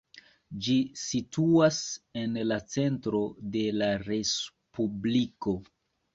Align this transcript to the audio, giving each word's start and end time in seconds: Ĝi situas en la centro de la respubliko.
Ĝi 0.67 0.77
situas 1.01 1.81
en 2.21 2.33
la 2.53 2.57
centro 2.77 3.21
de 3.59 3.63
la 3.83 3.93
respubliko. 4.09 5.57